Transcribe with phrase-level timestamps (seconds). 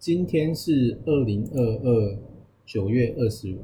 [0.00, 2.18] 今天是二零二二
[2.64, 3.58] 九月二十五，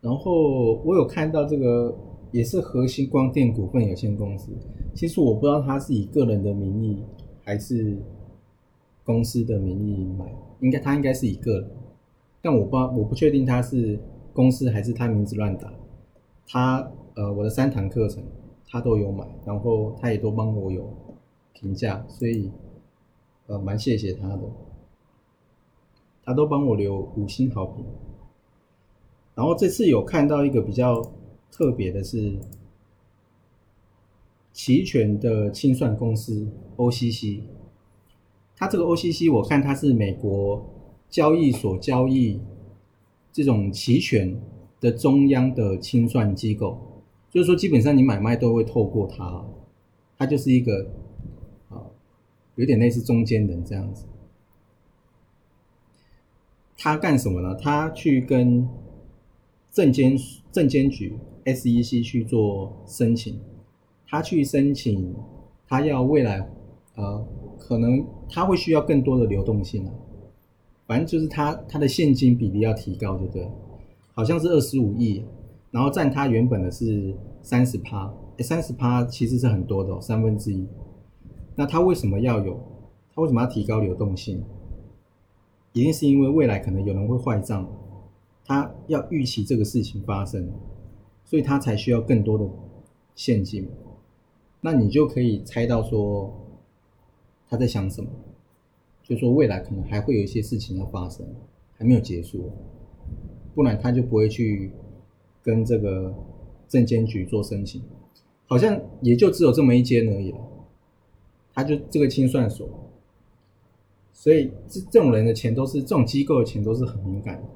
[0.00, 1.96] 然后我有看到这个
[2.32, 4.50] 也是核心光电股份有限公司。
[4.96, 7.04] 其实我不知道他是以个人的名义
[7.44, 7.96] 还是
[9.04, 10.26] 公司的名义买，
[10.58, 11.70] 应该他应该是以个人，
[12.42, 13.96] 但我不我不确定他是
[14.32, 15.72] 公司还是他名字乱打。
[16.48, 18.24] 他呃我的三堂课程
[18.66, 20.92] 他都有买，然后他也都帮我有
[21.52, 22.50] 评价，所以
[23.46, 24.42] 呃蛮谢谢他的。
[26.26, 27.84] 他都帮我留五星好评，
[29.36, 31.00] 然后这次有看到一个比较
[31.52, 32.36] 特别的是，
[34.52, 37.42] 期权的清算公司 OCC，
[38.56, 40.68] 它这个 OCC 我看它是美国
[41.08, 42.40] 交易所交易
[43.32, 44.36] 这种期权
[44.80, 46.76] 的中央的清算机构，
[47.30, 49.46] 就是说基本上你买卖都会透过它，
[50.18, 50.90] 它就是一个
[51.68, 51.86] 啊
[52.56, 54.06] 有点类似中间人这样子。
[56.76, 57.54] 他干什么呢？
[57.54, 58.68] 他去跟
[59.72, 60.16] 证监
[60.52, 63.38] 证监局 SEC 去做申请，
[64.08, 65.14] 他去申请，
[65.68, 66.48] 他要未来
[66.94, 67.26] 呃，
[67.58, 69.92] 可能他会需要更多的流动性啊。
[70.86, 73.48] 反正就是他他的现金比例要提高，对不对？
[74.14, 75.22] 好像是二十五亿，
[75.70, 80.66] 然后占他原本的是三十趴，三十趴其实是很多的，三分之一。
[81.54, 82.58] 那他为什么要有？
[83.14, 84.42] 他为什么要提高流动性？
[85.76, 87.70] 一定是因为未来可能有人会坏账，
[88.46, 90.50] 他要预期这个事情发生，
[91.22, 92.48] 所以他才需要更多的
[93.14, 93.68] 现金。
[94.62, 96.34] 那你就可以猜到说
[97.46, 98.08] 他在想什么，
[99.02, 101.26] 就说未来可能还会有一些事情要发生，
[101.76, 102.50] 还没有结束，
[103.54, 104.72] 不然他就不会去
[105.42, 106.14] 跟这个
[106.66, 107.82] 证监局做申请。
[108.46, 110.38] 好像也就只有这么一间而已了，
[111.52, 112.66] 他就这个清算所。
[114.18, 117.48] 所以这这种人的钱都是这种机构的钱都是很敏感的，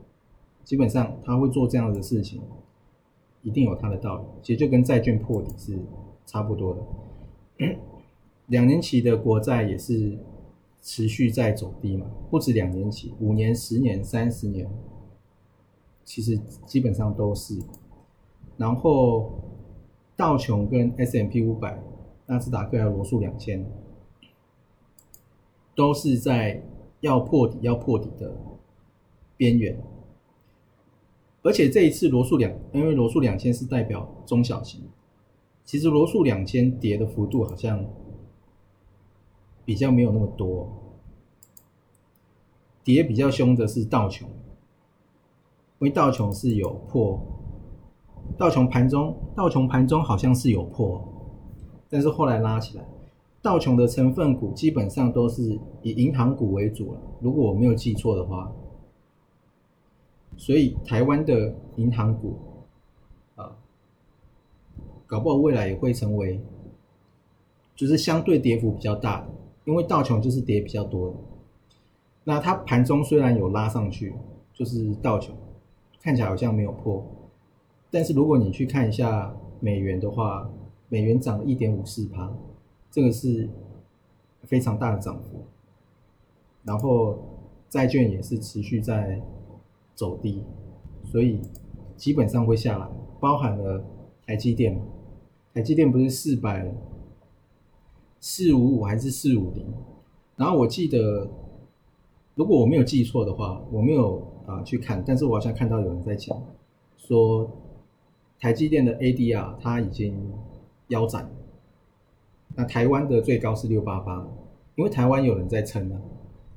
[0.63, 2.43] 基本上他会做这样的事情，
[3.43, 4.25] 一定有他的道理。
[4.43, 5.79] 其实就跟债券破底是
[6.27, 7.77] 差不多的，
[8.49, 10.19] 两年期的国债也是
[10.83, 14.71] 持续在走低嘛，不止两年期，五年、十年、三十年，
[16.05, 17.59] 其实基本上都是。
[18.59, 19.33] 然后
[20.15, 21.83] 道琼跟 S M P 五百、
[22.27, 23.65] 纳斯达克还有罗素两千。
[25.81, 26.63] 都是在
[27.01, 28.37] 要破底、要破底的
[29.35, 29.83] 边缘，
[31.41, 34.83] 而且这一次罗素两，因为罗素两千是代表中小型，
[35.65, 37.83] 其实罗素两千跌的幅度好像
[39.65, 40.69] 比较没有那么多，
[42.85, 44.35] 跌比较凶的是道琼，因
[45.79, 47.19] 为道琼是有破，
[48.37, 51.03] 道琼盘中道琼盘中好像是有破，
[51.89, 52.85] 但是后来拉起来。
[53.43, 58.53] 道琼的成分股基本上都是以银行股为主了，如果我没有记错的话，
[60.37, 62.37] 所以台湾的银行股
[63.37, 63.57] 啊，
[65.07, 66.39] 搞不好未来也会成为，
[67.75, 69.29] 就是相对跌幅比较大的，
[69.65, 71.17] 因为道琼就是跌比较多的。
[72.25, 74.15] 那它盘中虽然有拉上去，
[74.53, 75.35] 就是道琼
[76.03, 77.03] 看起来好像没有破，
[77.91, 80.51] 但是如果你去看一下美元的话，
[80.91, 82.31] 美元涨了一点五四趴。
[82.91, 83.49] 这个是
[84.45, 85.45] 非常大的涨幅，
[86.65, 87.19] 然后
[87.69, 89.23] 债券也是持续在
[89.95, 90.43] 走低，
[91.05, 91.41] 所以
[91.97, 92.89] 基本上会下来，
[93.21, 93.85] 包含了
[94.27, 94.81] 台积电，
[95.55, 96.75] 台积电不是四百
[98.19, 99.65] 四五五还是四五零？
[100.37, 101.29] 然后我记得，
[102.35, 106.43] 如果我没有记错的话，我没有啊去看，但是我好像看到有人在讲
[106.97, 107.49] 说，
[108.41, 110.17] 台积电的 ADR 它已经
[110.89, 111.31] 腰斩。
[112.57, 114.27] 那台湾的最高是六八八，
[114.75, 116.01] 因为台湾有人在撑啊，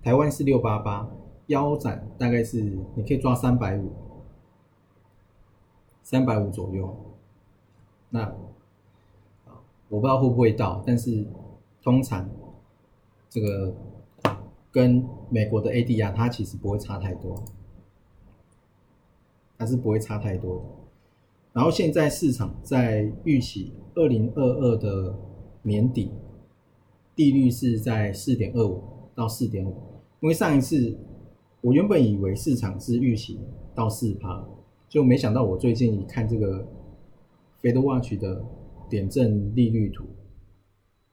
[0.02, 1.08] 台湾是六八八，
[1.48, 2.62] 腰斩大概是
[2.96, 3.92] 你可以抓三百五，
[6.02, 6.94] 三百五左右。
[8.10, 8.36] 那，
[9.88, 11.26] 我不知道会不会到，但是
[11.82, 12.28] 通常
[13.30, 13.74] 这个
[14.72, 17.42] 跟美国的 ADR 它其实不会差太多，
[19.58, 20.66] 它是不会差太多。
[21.54, 25.16] 然后现在市场在预期二零二二的。
[25.64, 26.12] 年底，
[27.16, 28.84] 利率是在四点二五
[29.16, 29.74] 到四点五，
[30.20, 30.98] 因为上一次
[31.62, 33.40] 我原本以为市场是预期
[33.74, 34.46] 到四趴，
[34.88, 36.68] 就没想到我最近看这个
[37.62, 38.44] Fed Watch 的
[38.90, 40.06] 点阵利率图，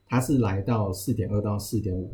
[0.05, 2.11] 它是来到四点二到四点五。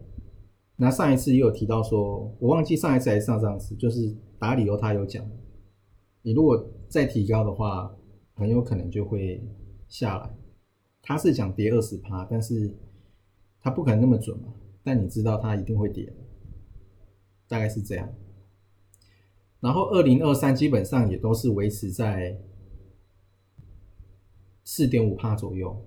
[0.75, 5.28] 那上一次也有提到说，我忘记上一次还是上上次，就是打理由他有讲，
[6.22, 7.92] 你如果再提高的话，
[8.36, 9.44] 很有可能就会
[9.89, 10.30] 下来。
[11.07, 12.69] 他是讲跌二十趴，但是
[13.62, 14.54] 他不可能那么准嘛。
[14.83, 16.13] 但你知道他一定会跌，
[17.48, 18.13] 大概是这样。
[19.62, 22.38] 然后二零二三基本上也都是维持在
[24.65, 25.81] 四点五帕左右，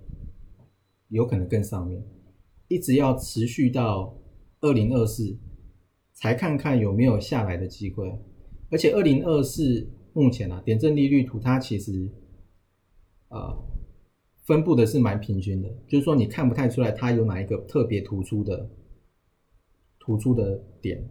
[1.08, 2.02] 有可能更上面，
[2.68, 4.18] 一直要持续到
[4.62, 5.36] 二零二四
[6.14, 8.10] 才看看有没有下来的机会。
[8.70, 12.10] 而且二零二四目前啊，点阵利率图它其实
[13.28, 13.54] 呃
[14.50, 18.68] 分布的是蛮平均的，就是说你看不太出来它有哪一个特别突出的。
[20.02, 21.08] 突出的点，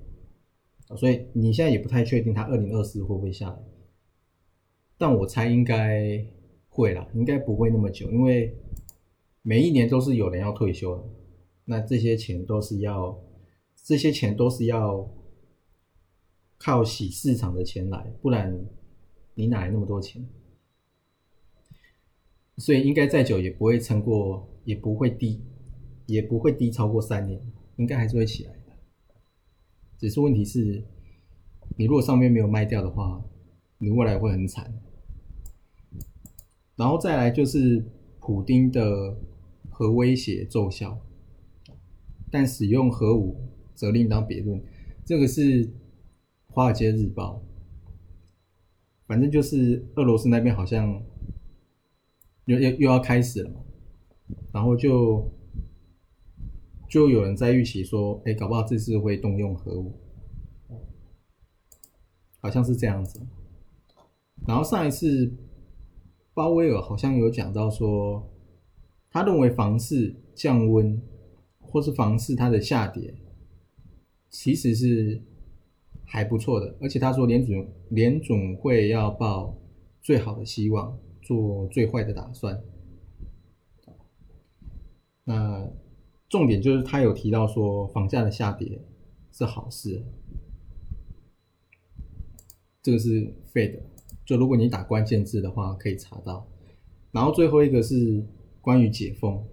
[0.98, 3.58] 所以你现在也不太确定它二零二四会不会下来，
[4.98, 6.26] 但我猜应该
[6.68, 8.54] 会啦，应该不会那么久，因为
[9.44, 11.04] 每一年都是有人要退休的，
[11.66, 13.18] 那这些钱都是要，
[13.76, 15.08] 这些钱都是要
[16.58, 18.68] 靠洗市场的钱来，不然
[19.36, 20.28] 你哪来那么多钱？
[22.60, 25.42] 所以应该再久也不会撑过，也不会低，
[26.06, 27.42] 也不会低超过三年，
[27.78, 28.74] 应该还是会起来的。
[29.98, 30.84] 只是问题是，
[31.78, 33.24] 你如果上面没有卖掉的话，
[33.78, 34.74] 你未来会很惨。
[36.76, 37.84] 然后再来就是
[38.20, 39.18] 普丁的
[39.70, 41.00] 核威胁奏效，
[42.30, 43.38] 但使用核武
[43.74, 44.62] 则另当别论。
[45.06, 45.66] 这个是
[46.48, 47.42] 《华尔街日报》，
[49.08, 51.02] 反正就是俄罗斯那边好像
[52.50, 53.62] 又又又要开始了嘛，
[54.52, 55.32] 然后就。
[56.92, 59.94] 就有人在预期说，哎，搞不好这次会动用核武，
[62.40, 63.22] 好像是这样子。
[64.48, 65.32] 然后上一次
[66.34, 68.28] 鲍威尔好像有讲到说，
[69.12, 71.00] 他认为房市降温
[71.60, 73.14] 或是房市它的下跌，
[74.32, 75.22] 其实是
[76.04, 76.76] 还不错的。
[76.82, 79.56] 而且他说联准联准会要抱
[80.02, 80.98] 最好的希望，
[81.30, 82.60] 做最坏的打算。
[85.24, 85.70] 那。
[86.30, 88.80] 重点就是他有提到说，房价的下跌
[89.32, 90.06] 是好事，
[92.84, 93.80] 这个是 Fed。
[94.28, 96.48] 就如果你打关键字的话，可以查到。
[97.12, 98.24] 然后最后一个是
[98.62, 99.44] 关于解封，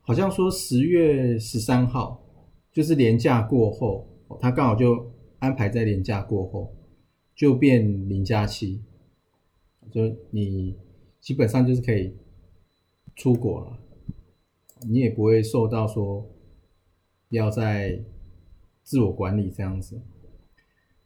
[0.00, 2.24] 好像说十月十三号
[2.72, 4.08] 就是年假过后，
[4.40, 6.74] 他刚好就安排在年假过后
[7.36, 8.82] 就变零假期，
[9.90, 10.76] 就你
[11.20, 12.16] 基本上就是可以
[13.16, 13.78] 出国了。
[14.88, 16.24] 你也不会受到说
[17.30, 18.00] 要在
[18.82, 20.00] 自我管理这样子。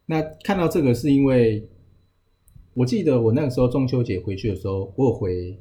[0.05, 1.67] 那看到这个是因为，
[2.75, 5.59] 我记得我那个时候中秋节回去的时候，我有回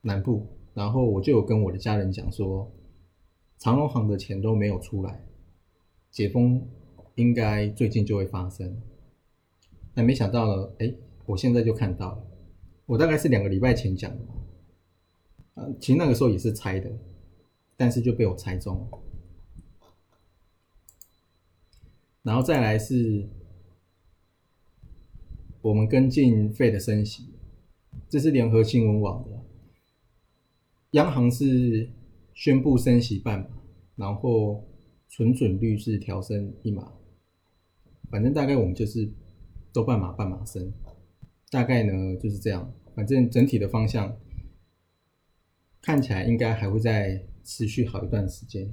[0.00, 2.70] 南部，然后我就有跟我的家人讲说，
[3.58, 5.24] 长隆行的钱都没有出来，
[6.10, 6.66] 解封
[7.14, 8.82] 应该最近就会发生。
[9.94, 10.92] 那没想到呢，哎，
[11.26, 12.26] 我现在就看到了，
[12.86, 14.24] 我大概是两个礼拜前讲的，
[15.54, 16.90] 啊，其实那个时候也是猜的。
[17.76, 19.02] 但是就被我猜中了，
[22.22, 23.28] 然后再来是，
[25.60, 27.30] 我们跟进费的升息，
[28.08, 29.42] 这是联合新闻网的，
[30.92, 31.90] 央行是
[32.32, 33.48] 宣布升息半码，
[33.96, 34.64] 然后
[35.08, 36.92] 存准率是调升一码，
[38.08, 39.10] 反正大概我们就是
[39.72, 40.72] 都半码半码升，
[41.50, 44.16] 大概呢就是这样，反正整体的方向
[45.82, 47.34] 看起来应该还会再。
[47.44, 48.66] 持续好一段时间。